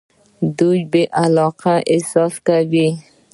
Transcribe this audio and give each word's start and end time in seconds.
دوی 0.57 0.79
بې 0.91 1.03
علاقه 1.23 1.73
احساس 1.93 2.33
کوي. 2.47 2.87